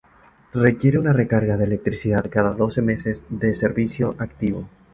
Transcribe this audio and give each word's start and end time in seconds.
Requiere 0.55 0.97
una 0.97 1.13
recarga 1.13 1.57
de 1.57 1.65
electricidad 1.65 2.25
cada 2.27 2.53
doce 2.55 2.81
meses 2.81 3.27
de 3.29 3.53
servicio 3.53 4.15
activo. 4.17 4.67